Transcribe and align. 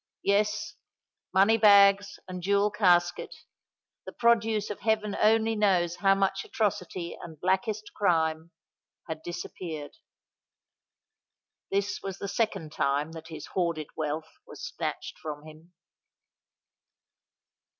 Yes:—money 0.23 1.57
bags 1.59 2.17
and 2.27 2.41
jewel 2.41 2.71
casket—the 2.71 4.11
produce 4.13 4.71
of 4.71 4.79
heaven 4.79 5.15
only 5.21 5.55
knows 5.55 5.97
how 5.97 6.15
much 6.15 6.43
atrocity 6.43 7.15
and 7.21 7.39
blackest 7.39 7.93
crime—had 7.93 9.21
disappeared. 9.21 9.91
This 11.69 12.01
was 12.01 12.17
the 12.17 12.27
second 12.27 12.71
time 12.71 13.11
that 13.11 13.27
his 13.27 13.45
hoarded 13.53 13.89
wealth 13.95 14.39
was 14.47 14.65
snatched 14.65 15.19
from 15.19 15.43
him. 15.45 15.71